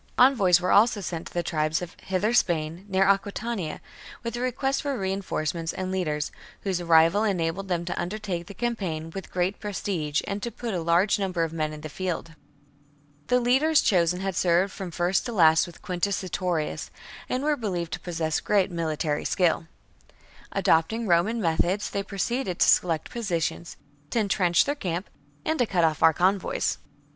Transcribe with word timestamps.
Envoys 0.17 0.59
were 0.59 0.71
also 0.71 0.99
sent 0.99 1.27
to 1.27 1.33
the 1.35 1.43
tribes 1.43 1.79
of 1.79 1.95
Hither 2.01 2.33
Spain, 2.33 2.85
near 2.89 3.03
Aquitania, 3.07 3.81
with 4.23 4.35
a 4.35 4.39
request 4.39 4.81
for 4.81 4.97
reinforcements 4.97 5.71
and 5.73 5.91
leaders, 5.91 6.31
whose 6.61 6.81
arrival 6.81 7.23
enabled 7.23 7.67
them 7.67 7.85
to 7.85 8.01
undertake 8.01 8.47
the 8.47 8.55
campaign 8.55 9.11
with 9.11 9.29
great 9.29 9.59
prestige 9.59 10.23
and 10.25 10.41
to 10.41 10.49
put 10.49 10.73
a 10.73 10.81
large 10.81 11.19
number 11.19 11.43
of 11.43 11.53
men 11.53 11.71
in 11.71 11.81
the 11.81 11.87
field. 11.87 12.33
The 13.27 13.39
leaders 13.39 13.81
chosen 13.81 14.21
had 14.21 14.35
served 14.35 14.73
from 14.73 14.89
first 14.89 15.23
to 15.27 15.33
last 15.33 15.67
with 15.67 15.83
Quintus 15.83 16.17
Sertorius,^ 16.17 16.89
and 17.29 17.43
were 17.43 17.55
believed 17.55 17.93
to 17.93 17.99
possess 17.99 18.39
great 18.39 18.71
military 18.71 19.23
skill. 19.23 19.67
Adopting 20.51 21.05
Roman 21.05 21.39
methods, 21.39 21.91
they 21.91 22.01
proceeded 22.01 22.57
to 22.57 22.67
select 22.67 23.11
positions, 23.11 23.77
to 24.09 24.17
entrench 24.21 24.65
their 24.65 24.73
camp, 24.73 25.11
and 25.45 25.59
to 25.59 25.67
cut 25.67 25.83
off 25.83 26.01
our 26.01 26.11
convoys. 26.11 26.79